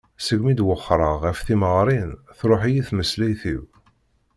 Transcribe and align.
Seg 0.25 0.39
mi 0.43 0.49
i 0.51 0.57
d-wexreɣ 0.59 1.15
ɣef 1.25 1.39
temɣarin 1.41 2.11
truḥ-iyi 2.37 2.81
tmeslayt-iw. 2.87 3.63